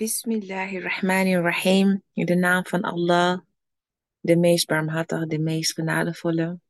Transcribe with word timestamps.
Bismillahirrahmanirrahim. 0.00 2.02
In 2.12 2.26
de 2.26 2.34
naam 2.34 2.66
van 2.66 2.80
Allah, 2.80 3.40
de 4.20 4.36
meest 4.36 4.66
barmhartige, 4.66 5.26
de 5.26 5.38
meest 5.38 5.72
genadevolle. 5.72 6.60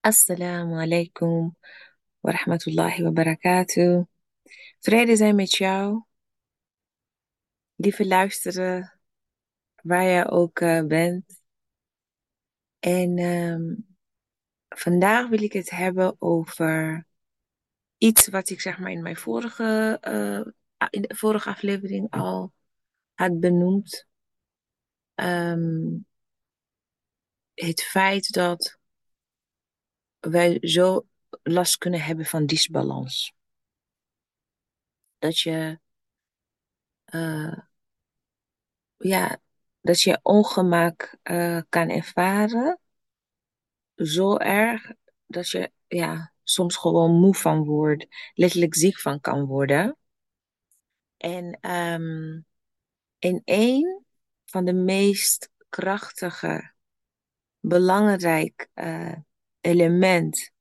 Assalamu 0.00 0.80
alaikum 0.80 1.56
wa 2.20 2.30
rahmatullahi 2.30 3.02
wa 3.02 3.10
barakatuh. 3.10 4.02
Vrede 4.78 5.16
zijn 5.16 5.34
met 5.34 5.54
jou. 5.54 6.02
Lieve 7.76 8.06
luisteren, 8.06 9.00
waar 9.82 10.04
jij 10.04 10.30
ook 10.30 10.60
uh, 10.60 10.82
bent. 10.82 11.40
En 12.78 13.18
um, 13.18 13.96
vandaag 14.68 15.28
wil 15.28 15.42
ik 15.42 15.52
het 15.52 15.70
hebben 15.70 16.16
over 16.18 17.06
iets 17.98 18.28
wat 18.28 18.50
ik 18.50 18.60
zeg 18.60 18.78
maar 18.78 18.90
in 18.90 19.02
mijn 19.02 19.16
vorige, 19.16 19.98
uh, 20.08 20.52
in 20.90 21.02
de 21.02 21.14
vorige 21.14 21.48
aflevering 21.48 22.10
al 22.10 22.52
had 23.14 23.40
benoemd. 23.40 24.06
Um, 25.14 26.06
het 27.54 27.82
feit 27.82 28.32
dat 28.32 28.78
wij 30.18 30.58
zo 30.60 31.06
last 31.42 31.76
kunnen 31.76 32.00
hebben 32.00 32.24
van 32.24 32.46
disbalans. 32.46 33.32
Dat 35.18 35.38
je, 35.38 35.80
uh, 37.14 37.58
ja, 38.96 39.40
dat 39.80 40.00
je 40.00 40.18
ongemak 40.22 41.16
uh, 41.22 41.60
kan 41.68 41.88
ervaren. 41.88 42.80
Zo 43.94 44.36
erg 44.36 44.92
dat 45.26 45.48
je, 45.48 45.72
ja, 45.86 46.32
soms 46.42 46.76
gewoon 46.76 47.20
moe 47.20 47.34
van 47.34 47.64
wordt, 47.64 48.06
letterlijk 48.34 48.74
ziek 48.74 49.00
van 49.00 49.20
kan 49.20 49.44
worden. 49.44 49.97
En 51.18 51.70
um, 51.70 52.46
in 53.18 53.42
één 53.44 54.04
van 54.44 54.64
de 54.64 54.72
meest 54.72 55.50
krachtige, 55.68 56.72
belangrijk 57.60 58.68
uh, 58.74 59.14
element 59.60 60.52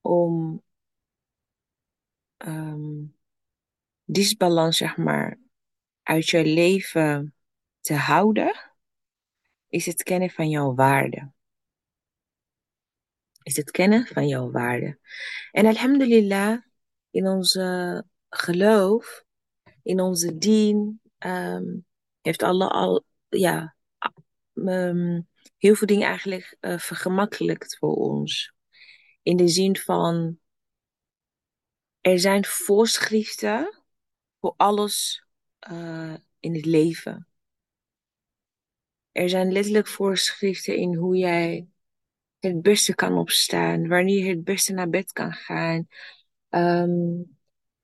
om 0.00 0.62
um, 2.38 3.16
disbalans, 4.04 4.76
zeg 4.76 4.96
maar, 4.96 5.38
uit 6.02 6.28
je 6.28 6.44
leven 6.44 7.34
te 7.80 7.94
houden, 7.94 8.72
is 9.68 9.86
het 9.86 10.02
kennen 10.02 10.30
van 10.30 10.48
jouw 10.48 10.74
waarde. 10.74 11.32
Is 13.42 13.56
het 13.56 13.70
kennen 13.70 14.06
van 14.06 14.28
jouw 14.28 14.50
waarde. 14.50 14.98
En 15.52 15.66
alhamdulillah, 15.66 16.62
in 17.10 17.26
onze 17.26 18.04
geloof, 18.28 19.23
in 19.84 20.00
onze 20.00 20.38
dien, 20.38 21.00
um, 21.18 21.86
heeft 22.20 22.42
Allah 22.42 22.70
al, 22.70 23.04
ja, 23.28 23.76
um, 24.54 25.28
heel 25.56 25.74
veel 25.74 25.86
dingen 25.86 26.08
eigenlijk 26.08 26.56
uh, 26.60 26.78
vergemakkelijkt 26.78 27.76
voor 27.78 27.94
ons. 27.94 28.52
In 29.22 29.36
de 29.36 29.48
zin 29.48 29.76
van, 29.76 30.38
er 32.00 32.18
zijn 32.18 32.44
voorschriften 32.44 33.82
voor 34.40 34.54
alles 34.56 35.24
uh, 35.70 36.14
in 36.40 36.54
het 36.54 36.64
leven. 36.64 37.28
Er 39.12 39.28
zijn 39.28 39.52
letterlijk 39.52 39.86
voorschriften 39.86 40.76
in 40.76 40.94
hoe 40.94 41.16
jij 41.16 41.66
het 42.38 42.62
beste 42.62 42.94
kan 42.94 43.18
opstaan, 43.18 43.88
wanneer 43.88 44.24
je 44.24 44.30
het 44.30 44.44
beste 44.44 44.72
naar 44.72 44.88
bed 44.88 45.12
kan 45.12 45.32
gaan, 45.32 45.88
um, 46.48 47.38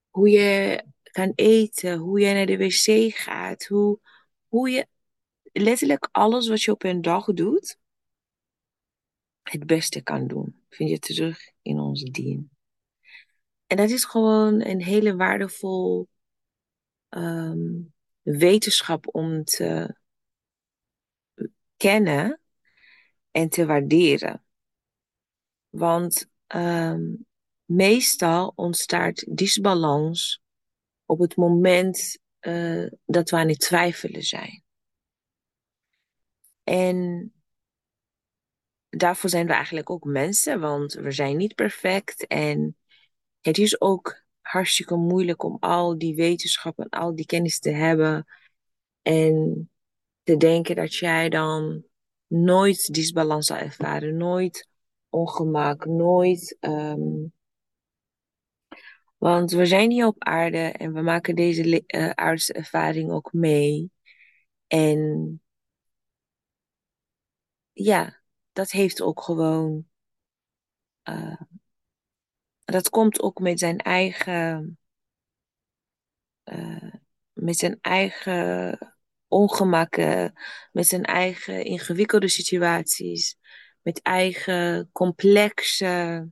hoe 0.09 0.29
je 0.29 0.83
kan 1.11 1.31
eten, 1.35 1.97
hoe 1.97 2.19
je 2.19 2.33
naar 2.33 2.45
de 2.45 2.57
wc 2.57 3.15
gaat, 3.15 3.65
hoe, 3.65 3.99
hoe 4.47 4.69
je 4.69 4.87
letterlijk 5.51 6.09
alles 6.11 6.47
wat 6.47 6.61
je 6.61 6.71
op 6.71 6.83
een 6.83 7.01
dag 7.01 7.25
doet, 7.25 7.77
het 9.41 9.65
beste 9.65 10.01
kan 10.01 10.27
doen. 10.27 10.63
Vind 10.69 10.89
je 10.89 10.99
terug 10.99 11.51
in 11.61 11.79
onze 11.79 12.11
dien. 12.11 12.51
En 13.67 13.77
dat 13.77 13.89
is 13.89 14.05
gewoon 14.05 14.65
een 14.65 14.81
hele 14.81 15.15
waardevol 15.15 16.09
um, 17.09 17.93
wetenschap 18.21 19.15
om 19.15 19.43
te 19.43 19.95
kennen 21.77 22.41
en 23.31 23.49
te 23.49 23.65
waarderen. 23.65 24.43
Want 25.69 26.29
um, 26.55 27.25
meestal 27.65 28.53
ontstaat 28.55 29.25
disbalans 29.37 30.41
op 31.11 31.19
het 31.19 31.35
moment 31.35 32.19
uh, 32.41 32.87
dat 33.05 33.29
we 33.29 33.37
aan 33.37 33.47
het 33.47 33.59
twijfelen 33.59 34.23
zijn. 34.23 34.63
En 36.63 37.31
daarvoor 38.89 39.29
zijn 39.29 39.47
we 39.47 39.53
eigenlijk 39.53 39.89
ook 39.89 40.03
mensen, 40.03 40.59
want 40.59 40.93
we 40.93 41.11
zijn 41.11 41.37
niet 41.37 41.55
perfect. 41.55 42.27
En 42.27 42.77
het 43.41 43.57
is 43.57 43.81
ook 43.81 44.23
hartstikke 44.41 44.95
moeilijk 44.95 45.43
om 45.43 45.57
al 45.59 45.97
die 45.97 46.15
wetenschap 46.15 46.79
en 46.79 46.89
al 46.89 47.15
die 47.15 47.25
kennis 47.25 47.59
te 47.59 47.71
hebben. 47.71 48.25
En 49.01 49.69
te 50.23 50.37
denken 50.37 50.75
dat 50.75 50.95
jij 50.95 51.29
dan 51.29 51.83
nooit 52.27 52.93
disbalans 52.93 53.47
zal 53.47 53.57
ervaren, 53.57 54.17
nooit 54.17 54.67
ongemak, 55.09 55.85
nooit. 55.85 56.57
Um, 56.59 57.33
want 59.21 59.51
we 59.51 59.65
zijn 59.65 59.91
hier 59.91 60.05
op 60.05 60.23
aarde 60.23 60.57
en 60.57 60.93
we 60.93 61.01
maken 61.01 61.35
deze 61.35 61.83
uh, 61.87 62.09
aardse 62.09 62.53
ervaring 62.53 63.11
ook 63.11 63.33
mee. 63.33 63.91
En 64.67 65.41
ja, 67.71 68.21
dat 68.51 68.71
heeft 68.71 69.01
ook 69.01 69.21
gewoon. 69.21 69.87
Uh, 71.03 71.41
dat 72.63 72.89
komt 72.89 73.21
ook 73.21 73.39
met 73.39 73.59
zijn 73.59 73.77
eigen. 73.77 74.79
Uh, 76.45 76.93
met 77.33 77.57
zijn 77.57 77.77
eigen 77.81 78.77
ongemakken, 79.27 80.33
met 80.71 80.87
zijn 80.87 81.03
eigen 81.03 81.65
ingewikkelde 81.65 82.29
situaties, 82.29 83.37
met 83.81 84.01
eigen 84.01 84.89
complexe, 84.91 86.27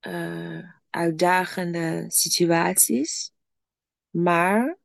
uh, 0.00 0.77
uitdagende 0.98 2.04
situaties. 2.08 3.32
Maar 4.10 4.78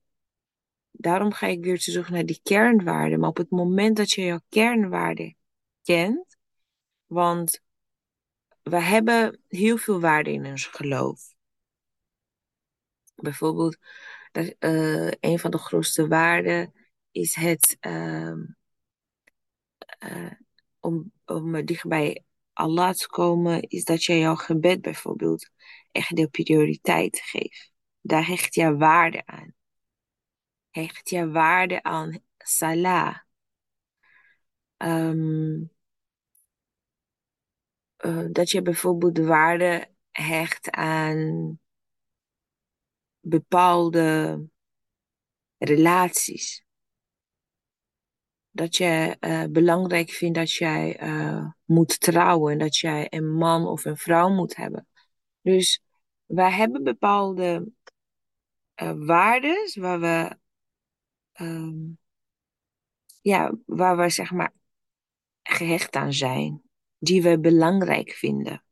daarom 0.91 1.31
ga 1.31 1.47
ik 1.47 1.63
weer 1.63 1.79
terug 1.79 2.09
naar 2.09 2.25
die 2.25 2.39
kernwaarden. 2.43 3.19
Maar 3.19 3.29
op 3.29 3.37
het 3.37 3.49
moment 3.49 3.97
dat 3.97 4.11
je 4.11 4.21
jouw 4.21 4.41
kernwaarden 4.49 5.37
kent, 5.81 6.37
want 7.05 7.61
we 8.61 8.81
hebben 8.81 9.41
heel 9.47 9.77
veel 9.77 9.99
waarden 9.99 10.33
in 10.33 10.45
ons 10.45 10.65
geloof. 10.65 11.33
Bijvoorbeeld, 13.15 13.77
dat, 14.31 14.55
uh, 14.59 15.11
een 15.19 15.39
van 15.39 15.51
de 15.51 15.57
grootste 15.57 16.07
waarden 16.07 16.73
is 17.11 17.35
het 17.35 17.77
uh, 17.81 18.33
uh, 19.99 20.31
om, 20.79 21.11
om 21.25 21.55
Allah 22.53 22.93
te 22.93 23.07
komen, 23.07 23.61
is 23.61 23.83
dat 23.83 24.03
je 24.03 24.17
jouw 24.17 24.35
gebed 24.35 24.81
bijvoorbeeld 24.81 25.49
echt 25.93 26.15
de 26.15 26.27
prioriteit 26.27 27.19
geeft. 27.19 27.73
Daar 28.01 28.27
hecht 28.27 28.55
je 28.55 28.77
waarde 28.77 29.25
aan. 29.25 29.53
Hecht 30.69 31.09
je 31.09 31.29
waarde 31.29 31.83
aan 31.83 32.19
salah. 32.37 33.17
Um, 34.77 35.71
uh, 37.97 38.25
dat 38.31 38.49
je 38.49 38.61
bijvoorbeeld 38.61 39.15
de 39.15 39.25
waarde 39.25 39.89
hecht 40.11 40.71
aan 40.71 41.59
bepaalde 43.19 44.39
relaties. 45.57 46.65
Dat 48.49 48.75
je 48.75 49.17
uh, 49.19 49.43
belangrijk 49.49 50.09
vindt 50.09 50.37
dat 50.37 50.53
jij 50.53 51.03
uh, 51.03 51.47
moet 51.63 51.99
trouwen 51.99 52.51
en 52.51 52.59
dat 52.59 52.77
jij 52.77 53.07
een 53.09 53.33
man 53.33 53.67
of 53.67 53.85
een 53.85 53.97
vrouw 53.97 54.29
moet 54.29 54.55
hebben. 54.55 54.87
Dus 55.43 55.81
wij 56.25 56.51
hebben 56.51 56.83
bepaalde 56.83 57.71
uh, 58.81 58.93
waarden 58.95 59.71
waar 59.73 59.99
we, 59.99 60.37
um, 61.41 61.97
ja, 63.21 63.51
waar 63.65 63.97
we 63.97 64.09
zeg 64.09 64.31
maar 64.31 64.53
gehecht 65.43 65.95
aan 65.95 66.13
zijn, 66.13 66.61
die 66.97 67.21
we 67.21 67.39
belangrijk 67.39 68.11
vinden. 68.11 68.63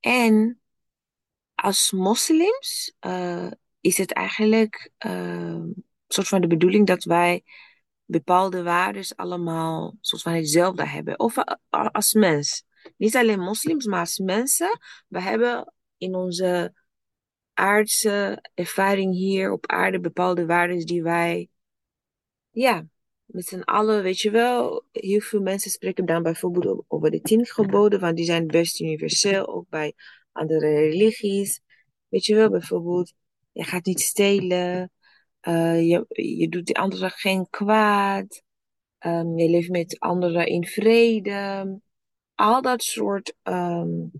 En 0.00 0.60
als 1.54 1.92
moslims 1.92 2.96
uh, 3.00 3.50
is 3.80 3.98
het 3.98 4.12
eigenlijk 4.12 4.90
een 4.98 5.84
soort 6.08 6.28
van 6.28 6.40
de 6.40 6.46
bedoeling 6.46 6.86
dat 6.86 7.04
wij 7.04 7.44
bepaalde 8.04 8.62
waarden 8.62 9.16
allemaal 9.16 9.96
soort 10.00 10.22
van 10.22 10.32
hetzelfde 10.32 10.86
hebben. 10.86 11.18
Of 11.18 11.36
als 11.70 12.12
mens. 12.12 12.64
Niet 12.96 13.16
alleen 13.16 13.40
moslims, 13.40 13.86
maar 13.86 14.00
als 14.00 14.18
mensen. 14.18 14.78
We 15.08 15.20
hebben 15.20 15.72
in 15.98 16.14
onze 16.14 16.74
aardse 17.52 18.44
ervaring 18.54 19.14
hier 19.14 19.52
op 19.52 19.66
aarde, 19.66 20.00
bepaalde 20.00 20.46
waarden 20.46 20.86
die 20.86 21.02
wij, 21.02 21.48
ja, 22.50 22.86
met 23.24 23.44
z'n 23.44 23.60
allen, 23.60 24.02
weet 24.02 24.20
je 24.20 24.30
wel, 24.30 24.84
heel 24.92 25.20
veel 25.20 25.40
mensen 25.40 25.70
spreken 25.70 26.06
dan 26.06 26.22
bijvoorbeeld 26.22 26.84
over 26.88 27.10
de 27.10 27.20
tien 27.20 27.46
geboden, 27.46 28.00
want 28.00 28.16
die 28.16 28.24
zijn 28.24 28.46
best 28.46 28.80
universeel, 28.80 29.46
ook 29.46 29.68
bij 29.68 29.92
andere 30.32 30.74
religies. 30.74 31.60
Weet 32.08 32.24
je 32.24 32.34
wel, 32.34 32.50
bijvoorbeeld, 32.50 33.12
je 33.52 33.64
gaat 33.64 33.84
niet 33.84 34.00
stelen, 34.00 34.92
uh, 35.48 35.88
je, 35.88 36.04
je 36.38 36.48
doet 36.48 36.66
de 36.66 36.74
anderen 36.74 37.10
geen 37.10 37.46
kwaad, 37.50 38.42
um, 38.98 39.38
je 39.38 39.48
leeft 39.48 39.70
met 39.70 39.98
anderen 39.98 40.46
in 40.46 40.66
vrede. 40.66 41.80
Al 42.34 42.62
dat 42.62 42.82
soort, 42.82 43.34
um, 43.42 44.10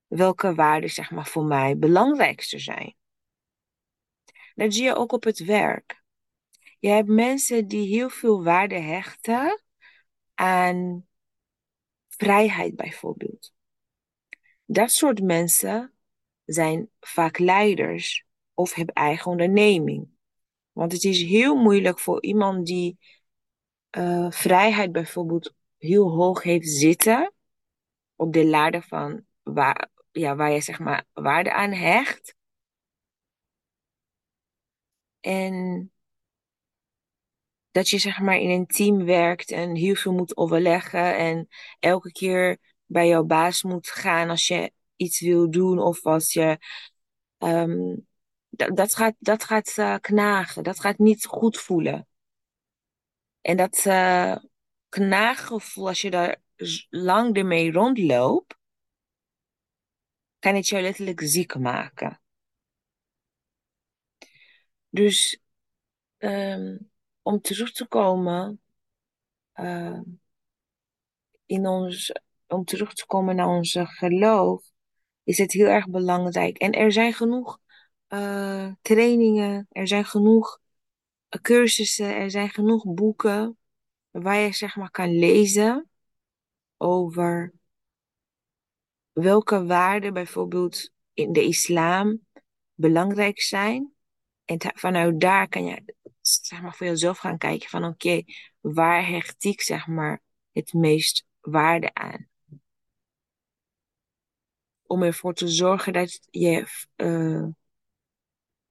welke 0.08 0.56
waarden 0.56 0.90
zeg 0.90 1.12
maar 1.12 1.28
voor 1.28 1.46
mij 1.46 1.78
belangrijkste 1.78 2.60
zijn? 2.60 2.96
Dat 4.60 4.74
zie 4.74 4.84
je 4.84 4.96
ook 4.96 5.12
op 5.12 5.24
het 5.24 5.40
werk. 5.40 6.04
Je 6.80 6.90
hebt 6.90 7.08
mensen 7.08 7.68
die 7.68 7.88
heel 7.88 8.10
veel 8.10 8.44
waarde 8.44 8.80
hechten 8.80 9.64
aan 10.34 11.08
vrijheid 12.08 12.76
bijvoorbeeld. 12.76 13.54
Dat 14.66 14.92
soort 14.92 15.22
mensen 15.22 15.94
zijn 16.46 16.90
vaak 17.00 17.38
leiders 17.38 18.26
of 18.54 18.74
hebben 18.74 18.96
eigen 18.96 19.32
onderneming. 19.32 20.10
Want 20.72 20.92
het 20.92 21.04
is 21.04 21.22
heel 21.22 21.56
moeilijk 21.56 22.00
voor 22.00 22.24
iemand 22.24 22.66
die 22.66 22.98
uh, 23.98 24.32
vrijheid 24.32 24.92
bijvoorbeeld 24.92 25.54
heel 25.78 26.10
hoog 26.10 26.44
heeft 26.44 26.70
zitten 26.70 27.34
op 28.16 28.34
de 28.34 28.46
ladder 28.46 28.84
van 28.84 29.26
waar, 29.44 29.90
ja, 30.12 30.36
waar 30.36 30.52
je 30.52 30.62
zeg 30.62 30.80
maar 30.80 31.06
waarde 31.14 31.54
aan 31.54 31.72
hecht. 31.72 32.38
En 35.20 35.92
dat 37.72 37.90
je 37.90 37.98
zeg 37.98 38.20
maar 38.20 38.38
in 38.38 38.50
een 38.50 38.68
team 38.68 39.06
werkt 39.06 39.52
en 39.52 39.76
heel 39.76 39.96
veel 39.96 40.14
moet 40.14 40.38
overleggen 40.38 41.18
en 41.18 41.48
elke 41.80 42.12
keer 42.12 42.58
bij 42.86 43.08
jouw 43.08 43.24
baas 43.24 43.64
moet 43.64 43.88
gaan 43.88 44.30
als 44.30 44.48
je 44.48 44.72
iets 44.96 45.20
wil 45.20 45.52
doen 45.52 45.80
of 45.80 46.06
als 46.06 46.34
je 46.34 46.58
um, 47.38 48.08
dat 48.52 48.96
gaat, 48.96 49.16
dat 49.20 49.44
gaat 49.44 49.76
uh, 49.78 49.96
knagen, 49.96 50.64
dat 50.64 50.80
gaat 50.80 50.98
niet 50.98 51.26
goed 51.26 51.58
voelen. 51.58 52.08
En 53.42 53.58
dat 53.58 53.86
uh, 53.86 54.36
knaaggevoel, 54.90 55.88
als 55.88 56.02
je 56.02 56.10
daar 56.10 56.42
lang 56.90 57.36
ermee 57.36 57.72
rondloopt, 57.72 58.58
kan 60.40 60.56
het 60.56 60.68
jou 60.68 60.84
letterlijk 60.84 61.22
ziek 61.24 61.56
maken. 61.56 62.22
Dus 64.90 65.40
um, 66.18 66.92
om 67.22 67.42
terug 67.42 67.72
te 67.72 67.88
komen 67.88 68.62
uh, 69.56 70.00
in 71.46 71.68
ons, 71.68 72.12
om 72.48 72.66
terug 72.66 72.94
te 72.94 73.06
komen 73.06 73.36
naar 73.36 73.48
onze 73.48 73.86
geloof, 73.86 74.64
is 75.24 75.38
het 75.38 75.52
heel 75.52 75.68
erg 75.68 75.90
belangrijk. 75.90 76.58
En 76.58 76.72
er 76.72 76.92
zijn 76.92 77.14
genoeg 77.14 77.60
uh, 78.10 78.74
trainingen, 78.82 79.68
er 79.72 79.88
zijn 79.88 80.06
genoeg 80.06 80.60
cursussen, 81.42 82.16
er 82.16 82.32
zijn 82.32 82.50
genoeg 82.50 82.94
boeken 82.94 83.58
waar 84.10 84.38
je 84.38 84.54
zeg 84.54 84.76
maar 84.76 84.92
kan 84.92 85.20
lezen 85.20 85.90
over 86.78 87.54
welke 89.12 89.66
waarden 89.66 90.14
bijvoorbeeld 90.14 90.92
in 91.14 91.32
de 91.32 91.44
islam 91.44 92.26
belangrijk 92.74 93.42
zijn. 93.42 93.94
En 94.50 94.60
vanuit 94.76 95.20
daar 95.20 95.48
kan 95.48 95.66
je 95.66 95.96
zeg 96.22 96.62
maar 96.62 96.76
voor 96.76 96.88
jezelf 96.88 97.18
gaan 97.18 97.38
kijken 97.38 97.70
van 97.70 97.86
oké, 97.86 98.24
waar 98.60 99.08
hecht 99.08 99.44
ik 99.44 99.62
zeg 99.62 99.88
maar 99.88 100.22
het 100.52 100.74
meest 100.74 101.26
waarde 101.40 101.94
aan? 101.94 102.28
Om 104.84 105.04
ervoor 105.04 105.34
te 105.34 105.48
zorgen 105.48 105.94
dat 105.94 106.20
je, 106.30 106.66
uh, 106.96 107.48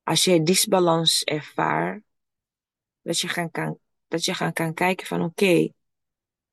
als 0.02 0.24
je 0.24 0.42
disbalans 0.42 1.24
ervaart, 1.24 2.02
dat 3.02 3.20
je 3.20 3.28
gaan 3.28 3.50
kan, 3.50 3.78
dat 4.08 4.24
je 4.24 4.34
gaan 4.34 4.52
kan 4.52 4.74
kijken 4.74 5.06
van 5.06 5.22
oké, 5.22 5.72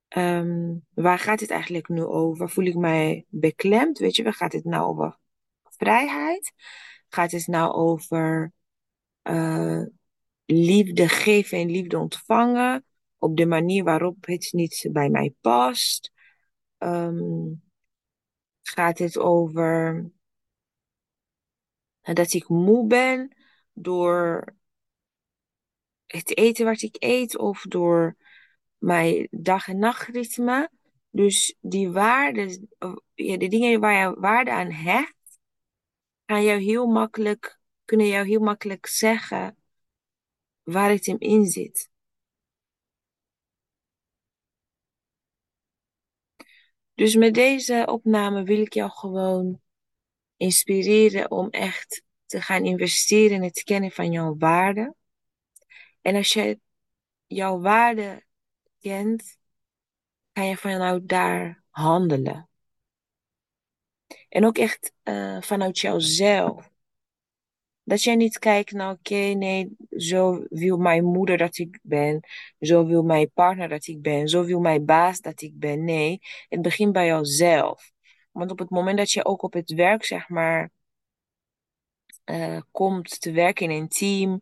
um, 0.09 0.85
waar 0.93 1.19
gaat 1.19 1.39
het 1.39 1.49
eigenlijk 1.49 1.87
nu 1.87 2.03
over? 2.03 2.49
Voel 2.49 2.65
ik 2.65 2.75
mij 2.75 3.25
beklemd? 3.29 3.97
Weet 3.97 4.15
je, 4.15 4.23
waar 4.23 4.33
gaat 4.33 4.53
het 4.53 4.65
nou 4.65 4.83
over? 4.83 5.17
Vrijheid? 5.63 6.53
Gaat 7.09 7.31
het 7.31 7.47
nou 7.47 7.73
over 7.73 8.53
uh, 9.29 9.83
liefde 10.45 11.07
geven 11.07 11.57
en 11.57 11.69
liefde 11.71 11.99
ontvangen 11.99 12.85
op 13.17 13.37
de 13.37 13.45
manier 13.45 13.83
waarop 13.83 14.25
het 14.25 14.49
niet 14.51 14.89
bij 14.91 15.09
mij 15.09 15.33
past? 15.41 16.11
Um, 16.77 17.63
gaat 18.61 18.97
het 18.97 19.17
over 19.17 20.05
dat 22.01 22.33
ik 22.33 22.49
moe 22.49 22.87
ben 22.87 23.35
door 23.73 24.53
het 26.05 26.37
eten 26.37 26.65
wat 26.65 26.81
ik 26.81 26.95
eet 26.99 27.37
of 27.37 27.61
door 27.61 28.15
mijn 28.77 29.27
dag- 29.31 29.67
en 29.67 29.79
nachtritme. 29.79 30.69
Dus 31.09 31.55
die 31.61 31.91
waarden, 31.91 32.69
ja, 33.13 33.37
de 33.37 33.47
dingen 33.47 33.79
waar 33.79 34.09
je 34.09 34.19
waarde 34.19 34.51
aan 34.51 34.71
hecht, 34.71 35.39
gaan 36.25 36.43
jou 36.43 36.59
heel 36.59 36.87
makkelijk, 36.87 37.59
kunnen 37.85 38.07
jou 38.07 38.27
heel 38.27 38.39
makkelijk 38.39 38.87
zeggen 38.87 39.57
waar 40.63 40.89
het 40.89 41.05
hem 41.05 41.19
in 41.19 41.45
zit. 41.45 41.89
Dus 46.93 47.15
met 47.15 47.33
deze 47.33 47.85
opname 47.89 48.43
wil 48.43 48.59
ik 48.59 48.73
jou 48.73 48.91
gewoon 48.91 49.61
inspireren 50.37 51.31
om 51.31 51.49
echt 51.49 52.03
te 52.25 52.41
gaan 52.41 52.65
investeren 52.65 53.35
in 53.35 53.43
het 53.43 53.63
kennen 53.63 53.91
van 53.91 54.11
jouw 54.11 54.35
waarde. 54.37 54.95
En 56.01 56.15
als 56.15 56.33
je 56.33 56.59
jouw 57.25 57.59
waarde 57.59 58.25
kent, 58.79 59.37
kan 60.31 60.45
je 60.45 60.57
vanuit 60.57 61.07
daar 61.09 61.63
handelen. 61.69 62.49
En 64.29 64.45
ook 64.45 64.57
echt 64.57 64.93
uh, 65.03 65.41
vanuit 65.41 65.79
jouzelf. 65.79 66.69
Dat 67.85 68.03
jij 68.03 68.15
niet 68.15 68.39
kijkt 68.39 68.71
naar, 68.71 68.91
oké, 68.91 69.15
nee, 69.15 69.75
zo 69.89 70.45
wil 70.49 70.77
mijn 70.77 71.03
moeder 71.03 71.37
dat 71.37 71.57
ik 71.57 71.79
ben. 71.81 72.19
Zo 72.59 72.85
wil 72.85 73.03
mijn 73.03 73.31
partner 73.31 73.69
dat 73.69 73.87
ik 73.87 74.01
ben. 74.01 74.27
Zo 74.27 74.43
wil 74.43 74.59
mijn 74.59 74.85
baas 74.85 75.19
dat 75.19 75.41
ik 75.41 75.59
ben. 75.59 75.83
Nee, 75.83 76.19
het 76.49 76.61
begint 76.61 76.93
bij 76.93 77.05
jouzelf. 77.05 77.91
Want 78.31 78.51
op 78.51 78.59
het 78.59 78.69
moment 78.69 78.97
dat 78.97 79.11
je 79.11 79.25
ook 79.25 79.41
op 79.41 79.53
het 79.53 79.71
werk, 79.71 80.05
zeg 80.05 80.29
maar, 80.29 80.71
uh, 82.25 82.61
komt 82.71 83.21
te 83.21 83.31
werken 83.31 83.69
in 83.69 83.81
een 83.81 83.87
team 83.87 84.41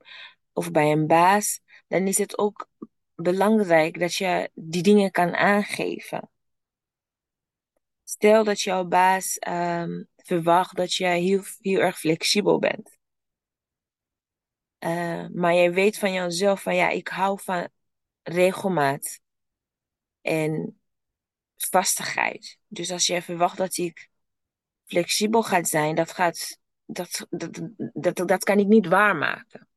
of 0.53 0.71
bij 0.71 0.91
een 0.91 1.07
baas, 1.07 1.61
dan 1.87 2.07
is 2.07 2.17
het 2.17 2.37
ook 2.37 2.69
belangrijk 3.15 3.99
dat 3.99 4.15
je 4.15 4.49
die 4.53 4.83
dingen 4.83 5.11
kan 5.11 5.35
aangeven. 5.35 6.29
Stel 8.03 8.43
dat 8.43 8.61
jouw 8.61 8.85
baas 8.85 9.37
um, 9.47 10.07
verwacht 10.15 10.75
dat 10.75 10.93
je 10.93 11.05
heel, 11.05 11.41
heel 11.61 11.79
erg 11.79 11.99
flexibel 11.99 12.59
bent. 12.59 12.92
Uh, 14.85 15.25
maar 15.33 15.53
jij 15.53 15.73
weet 15.73 15.97
van 15.97 16.13
jezelf 16.13 16.61
van 16.61 16.75
ja, 16.75 16.89
ik 16.89 17.07
hou 17.07 17.39
van 17.41 17.67
regelmaat 18.21 19.19
en 20.21 20.81
vastigheid. 21.55 22.57
Dus 22.67 22.91
als 22.91 23.07
je 23.07 23.21
verwacht 23.21 23.57
dat 23.57 23.77
ik 23.77 24.09
flexibel 24.85 25.43
gaat 25.43 25.67
zijn, 25.67 25.95
dat, 25.95 26.11
gaat, 26.11 26.59
dat, 26.85 27.27
dat, 27.29 27.61
dat, 27.93 28.27
dat 28.27 28.43
kan 28.43 28.59
ik 28.59 28.67
niet 28.67 28.87
waarmaken. 28.87 29.67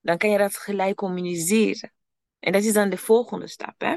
Dan 0.00 0.18
kan 0.18 0.30
je 0.30 0.38
dat 0.38 0.56
gelijk 0.56 0.96
communiceren. 0.96 1.92
En 2.38 2.52
dat 2.52 2.62
is 2.62 2.72
dan 2.72 2.90
de 2.90 2.98
volgende 2.98 3.46
stap. 3.46 3.80
Hè? 3.80 3.96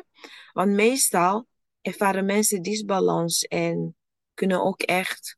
Want 0.53 0.71
meestal 0.71 1.47
ervaren 1.81 2.25
mensen 2.25 2.61
disbalans 2.61 3.43
en 3.43 3.95
kunnen 4.33 4.63
ook 4.63 4.81
echt 4.81 5.37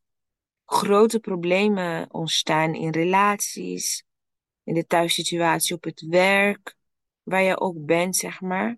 grote 0.66 1.20
problemen 1.20 2.14
ontstaan 2.14 2.76
in 2.76 2.90
relaties, 2.90 4.06
in 4.68 4.74
de 4.74 4.86
thuissituatie 4.86 5.76
op 5.76 5.84
het 5.84 6.02
werk, 6.02 6.76
waar 7.24 7.42
je 7.42 7.60
ook 7.60 7.86
bent, 7.86 8.16
zeg 8.16 8.42
maar, 8.42 8.78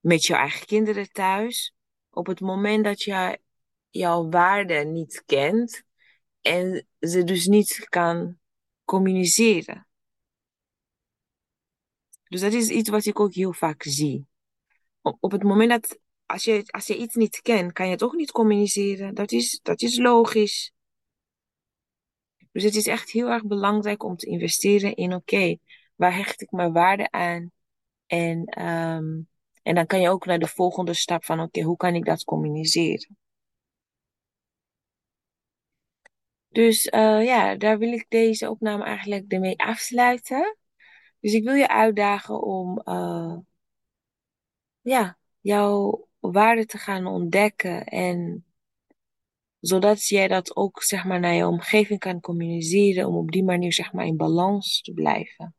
met 0.00 0.24
je 0.24 0.34
eigen 0.34 0.66
kinderen 0.66 1.12
thuis. 1.12 1.74
Op 2.10 2.26
het 2.26 2.40
moment 2.40 2.84
dat 2.84 3.02
je 3.02 3.40
jouw 3.90 4.28
waarde 4.28 4.74
niet 4.74 5.22
kent 5.26 5.82
en 6.40 6.86
ze 7.00 7.24
dus 7.24 7.46
niet 7.46 7.86
kan 7.88 8.38
communiceren. 8.84 9.86
Dus 12.24 12.40
dat 12.40 12.52
is 12.52 12.68
iets 12.68 12.88
wat 12.88 13.04
ik 13.04 13.20
ook 13.20 13.34
heel 13.34 13.52
vaak 13.52 13.82
zie. 13.82 14.26
Op, 15.00 15.32
het 15.32 15.42
moment 15.42 15.70
dat, 15.70 15.98
als 16.26 16.44
je, 16.44 16.62
als 16.66 16.86
je 16.86 16.96
iets 16.96 17.14
niet 17.14 17.40
kent, 17.40 17.72
kan 17.72 17.86
je 17.86 17.96
het 17.96 18.12
niet 18.12 18.30
communiceren. 18.30 19.14
Dat 19.14 19.32
is, 19.32 19.60
dat 19.62 19.82
is 19.82 19.96
logisch. 19.96 20.72
Dus 22.52 22.62
het 22.62 22.74
is 22.74 22.86
echt 22.86 23.10
heel 23.10 23.28
erg 23.28 23.44
belangrijk 23.44 24.02
om 24.02 24.16
te 24.16 24.26
investeren 24.26 24.94
in, 24.94 25.14
oké, 25.14 25.56
waar 25.94 26.14
hecht 26.16 26.40
ik 26.40 26.50
mijn 26.50 26.72
waarde 26.72 27.10
aan? 27.10 27.50
En, 28.06 28.62
um, 28.62 29.28
en 29.62 29.74
dan 29.74 29.86
kan 29.86 30.00
je 30.00 30.08
ook 30.10 30.26
naar 30.26 30.38
de 30.38 30.46
volgende 30.46 30.94
stap 30.94 31.24
van, 31.24 31.40
oké, 31.40 31.62
hoe 31.62 31.76
kan 31.76 31.94
ik 31.94 32.04
dat 32.04 32.24
communiceren? 32.24 33.16
Dus 36.48 36.86
uh, 36.86 37.24
ja, 37.24 37.56
daar 37.56 37.78
wil 37.78 37.92
ik 37.92 38.06
deze 38.08 38.50
opname 38.50 38.84
eigenlijk 38.84 39.32
ermee 39.32 39.58
afsluiten. 39.58 40.56
Dus 41.20 41.32
ik 41.32 41.44
wil 41.44 41.54
je 41.54 41.68
uitdagen 41.68 42.42
om 42.42 42.82
uh, 42.84 43.36
ja, 44.80 45.18
jouw 45.40 46.08
waarde 46.18 46.66
te 46.66 46.78
gaan 46.78 47.06
ontdekken. 47.06 47.84
En 47.84 48.44
zodat 49.60 50.06
jij 50.06 50.28
dat 50.28 50.56
ook 50.56 50.82
zeg 50.82 51.04
maar, 51.04 51.20
naar 51.20 51.34
je 51.34 51.46
omgeving 51.46 51.98
kan 51.98 52.20
communiceren. 52.20 53.06
Om 53.06 53.16
op 53.16 53.30
die 53.30 53.44
manier 53.44 53.72
zeg 53.72 53.92
maar, 53.92 54.06
in 54.06 54.16
balans 54.16 54.80
te 54.80 54.92
blijven. 54.92 55.54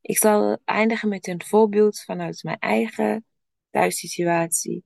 Ik 0.00 0.18
zal 0.18 0.58
eindigen 0.64 1.08
met 1.08 1.26
een 1.26 1.42
voorbeeld 1.44 2.00
vanuit 2.00 2.42
mijn 2.42 2.58
eigen 2.58 3.24
thuissituatie. 3.70 4.84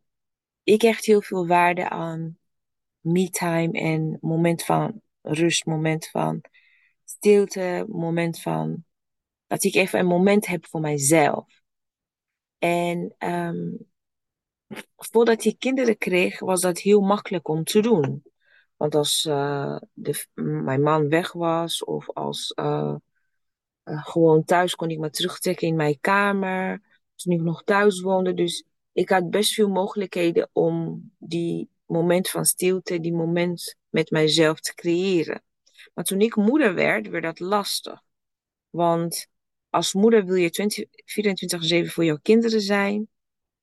Ik 0.62 0.82
hecht 0.82 1.04
heel 1.04 1.22
veel 1.22 1.46
waarde 1.46 1.88
aan 1.88 2.38
me-time 3.00 3.72
en 3.72 4.18
moment 4.20 4.64
van 4.64 5.02
rust, 5.22 5.64
moment 5.64 6.08
van 6.08 6.40
stilte, 7.04 7.84
moment 7.88 8.40
van 8.40 8.84
dat 9.46 9.64
ik 9.64 9.74
even 9.74 9.98
een 9.98 10.06
moment 10.06 10.46
heb 10.46 10.66
voor 10.66 10.80
mijzelf. 10.80 11.62
En 12.58 13.14
um, 13.18 13.86
voordat 14.96 15.44
ik 15.44 15.58
kinderen 15.58 15.98
kreeg, 15.98 16.38
was 16.38 16.60
dat 16.60 16.78
heel 16.78 17.00
makkelijk 17.00 17.48
om 17.48 17.64
te 17.64 17.80
doen. 17.80 18.22
Want 18.76 18.94
als 18.94 19.24
uh, 19.24 19.76
de, 19.92 20.26
mijn 20.34 20.82
man 20.82 21.08
weg 21.08 21.32
was 21.32 21.84
of 21.84 22.10
als 22.10 22.52
uh, 22.60 22.94
gewoon 23.84 24.44
thuis 24.44 24.74
kon 24.74 24.90
ik 24.90 24.98
me 24.98 25.10
terugtrekken 25.10 25.68
in 25.68 25.76
mijn 25.76 26.00
kamer. 26.00 26.82
Toen 27.14 27.32
ik 27.32 27.40
nog 27.40 27.62
thuis 27.64 28.00
woonde. 28.00 28.34
Dus 28.34 28.64
ik 28.92 29.08
had 29.08 29.30
best 29.30 29.54
veel 29.54 29.68
mogelijkheden 29.68 30.48
om 30.52 31.02
die 31.18 31.68
moment 31.86 32.28
van 32.28 32.44
stilte, 32.44 33.00
die 33.00 33.14
moment 33.14 33.76
met 33.88 34.10
mijzelf 34.10 34.60
te 34.60 34.74
creëren. 34.74 35.42
Maar 35.94 36.04
toen 36.04 36.20
ik 36.20 36.36
moeder 36.36 36.74
werd, 36.74 37.08
werd 37.08 37.24
dat 37.24 37.40
lastig. 37.40 38.02
Want 38.70 39.28
als 39.70 39.94
moeder 39.94 40.24
wil 40.24 40.34
je 40.34 40.80
24-7 41.86 41.92
voor 41.92 42.04
jouw 42.04 42.18
kinderen 42.22 42.60
zijn. 42.60 43.08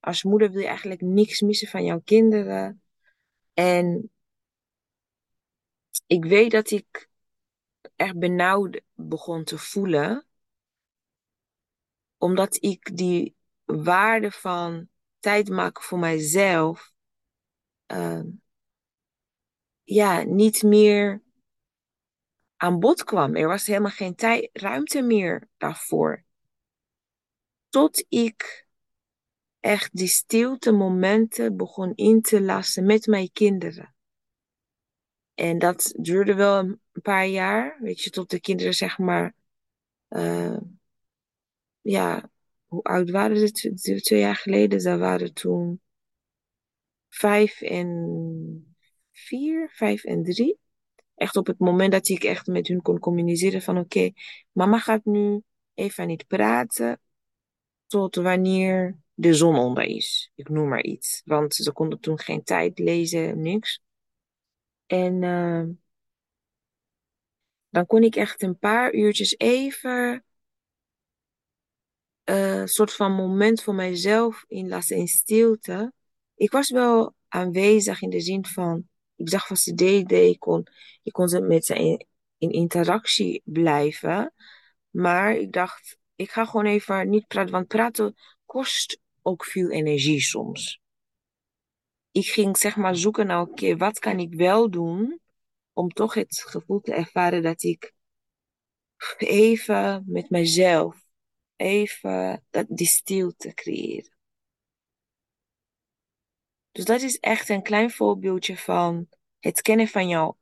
Als 0.04 0.22
moeder 0.22 0.50
wil 0.50 0.60
je 0.60 0.66
eigenlijk 0.66 1.00
niks 1.00 1.40
missen 1.40 1.68
van 1.68 1.84
jouw 1.84 2.00
kinderen. 2.00 2.82
En 3.52 4.10
ik 6.06 6.24
weet 6.24 6.50
dat 6.50 6.70
ik 6.70 7.08
echt 7.96 8.18
benauwd 8.18 8.80
begon 8.92 9.44
te 9.44 9.58
voelen. 9.58 10.26
Omdat 12.16 12.62
ik 12.62 12.96
die 12.96 13.36
waarde 13.64 14.30
van 14.30 14.88
tijd 15.18 15.48
maken 15.48 15.82
voor 15.82 15.98
mijzelf. 15.98 16.92
Uh, 17.86 18.22
ja, 19.82 20.22
niet 20.22 20.62
meer 20.62 21.22
aan 22.56 22.80
bod 22.80 23.04
kwam. 23.04 23.36
Er 23.36 23.48
was 23.48 23.66
helemaal 23.66 23.90
geen 23.90 24.14
tijd, 24.14 24.50
ruimte 24.52 25.02
meer 25.02 25.48
daarvoor. 25.56 26.24
Tot 27.68 28.04
ik 28.08 28.63
echt 29.64 29.96
die 29.96 30.08
stilte 30.08 30.72
momenten 30.72 31.56
begon 31.56 31.92
in 31.94 32.20
te 32.20 32.40
lassen 32.40 32.84
met 32.84 33.06
mijn 33.06 33.32
kinderen. 33.32 33.94
En 35.34 35.58
dat 35.58 35.94
duurde 35.96 36.34
wel 36.34 36.58
een 36.58 36.80
paar 37.02 37.26
jaar, 37.26 37.78
weet 37.80 38.00
je, 38.00 38.10
tot 38.10 38.30
de 38.30 38.40
kinderen 38.40 38.74
zeg 38.74 38.98
maar, 38.98 39.34
uh, 40.08 40.56
ja, 41.80 42.30
hoe 42.66 42.82
oud 42.82 43.10
waren 43.10 43.48
ze? 43.48 43.52
Twee 44.00 44.20
jaar 44.20 44.36
geleden, 44.36 44.80
ze 44.80 44.96
waren 44.96 45.32
toen 45.34 45.80
vijf 47.08 47.60
en 47.60 48.76
vier, 49.12 49.70
vijf 49.72 50.04
en 50.04 50.22
drie 50.22 50.58
echt 51.14 51.36
op 51.36 51.46
het 51.46 51.58
moment 51.58 51.92
dat 51.92 52.08
ik 52.08 52.24
echt 52.24 52.46
met 52.46 52.68
hun 52.68 52.82
kon 52.82 52.98
communiceren 52.98 53.62
van 53.62 53.78
oké, 53.78 54.10
mama 54.52 54.78
gaat 54.78 55.04
nu 55.04 55.42
even 55.74 56.06
niet 56.06 56.26
praten 56.26 57.00
tot 57.86 58.14
wanneer 58.14 59.02
de 59.14 59.34
zon 59.34 59.56
onder 59.56 59.84
is. 59.84 60.30
Ik 60.34 60.48
noem 60.48 60.68
maar 60.68 60.82
iets. 60.82 61.22
Want 61.24 61.54
ze 61.54 61.72
konden 61.72 62.00
toen 62.00 62.18
geen 62.18 62.42
tijd 62.42 62.78
lezen, 62.78 63.42
niks. 63.42 63.80
En 64.86 65.22
uh, 65.22 65.64
dan 67.68 67.86
kon 67.86 68.02
ik 68.02 68.16
echt 68.16 68.42
een 68.42 68.58
paar 68.58 68.92
uurtjes 68.92 69.38
even 69.38 70.24
een 72.24 72.60
uh, 72.60 72.66
soort 72.66 72.92
van 72.92 73.12
moment 73.12 73.62
voor 73.62 73.74
mijzelf 73.74 74.44
inlassen 74.48 74.96
in 74.96 75.08
stilte. 75.08 75.92
Ik 76.34 76.50
was 76.50 76.70
wel 76.70 77.14
aanwezig 77.28 78.02
in 78.02 78.10
de 78.10 78.20
zin 78.20 78.46
van 78.46 78.88
ik 79.16 79.28
zag 79.28 79.48
wat 79.48 79.58
ze 79.58 79.74
deden. 79.74 80.28
Ik 80.28 80.38
kon, 80.38 80.66
ik 81.02 81.12
kon 81.12 81.46
met 81.46 81.64
ze 81.64 81.74
in, 81.74 82.06
in 82.38 82.50
interactie 82.50 83.42
blijven. 83.44 84.32
Maar 84.90 85.36
ik 85.36 85.52
dacht, 85.52 85.98
ik 86.14 86.30
ga 86.30 86.44
gewoon 86.44 86.66
even 86.66 87.08
niet 87.08 87.26
praten, 87.26 87.52
want 87.52 87.66
praten 87.68 88.14
kost 88.44 89.00
ook 89.24 89.44
veel 89.44 89.70
energie 89.70 90.20
soms. 90.20 90.80
Ik 92.10 92.26
ging 92.26 92.56
zeg 92.56 92.76
maar 92.76 92.96
zoeken 92.96 93.26
naar, 93.26 93.40
oké, 93.40 93.76
wat 93.76 93.98
kan 93.98 94.18
ik 94.18 94.34
wel 94.34 94.70
doen 94.70 95.20
om 95.72 95.88
toch 95.88 96.14
het 96.14 96.42
gevoel 96.46 96.80
te 96.80 96.94
ervaren 96.94 97.42
dat 97.42 97.62
ik 97.62 97.94
even 99.18 100.04
met 100.06 100.30
mezelf, 100.30 101.04
even 101.56 102.44
dat, 102.50 102.66
die 102.68 102.86
stilte 102.86 103.54
creëer. 103.54 104.12
Dus 106.72 106.84
dat 106.84 107.00
is 107.00 107.18
echt 107.18 107.48
een 107.48 107.62
klein 107.62 107.90
voorbeeldje 107.90 108.56
van 108.56 109.08
het 109.38 109.62
kennen 109.62 109.88
van 109.88 110.08
jouw 110.08 110.38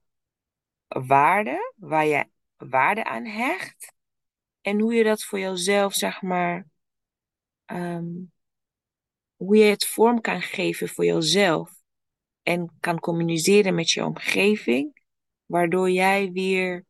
waarde, 0.89 1.73
waar 1.77 2.07
je 2.07 2.29
waarde 2.57 3.05
aan 3.05 3.27
hecht. 3.27 3.93
En 4.61 4.81
hoe 4.81 4.95
je 4.95 5.05
dat 5.05 5.25
voor 5.25 5.39
jezelf, 5.39 5.95
zeg 5.95 6.23
maar, 6.23 6.67
ehm, 7.65 8.11
hoe 9.45 9.57
je 9.57 9.65
het 9.65 9.87
vorm 9.87 10.21
kan 10.21 10.43
geven 10.43 10.89
voor 10.89 11.05
jezelf. 11.05 11.81
En 12.43 12.77
kan 12.81 13.01
communiceren 13.01 13.75
met 13.75 13.91
je 13.91 14.05
omgeving, 14.05 15.03
waardoor 15.47 15.91
jij 15.91 16.33
weer 16.33 16.87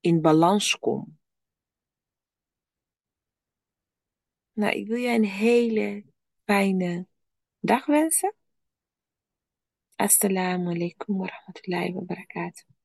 in 0.00 0.20
balans 0.20 0.78
komt. 0.78 1.08
Nou, 4.52 4.72
ik 4.76 4.86
wil 4.86 4.96
je 4.96 5.08
een 5.08 5.24
hele 5.24 6.04
fijne 6.44 7.06
dag 7.58 7.86
wensen. 7.86 8.34
Assalamu 9.96 10.74
alaikum 10.74 11.16
wa 11.16 11.26
rahmatullahi 11.26 11.92
wa 11.92 12.00
barakatuh. 12.00 12.79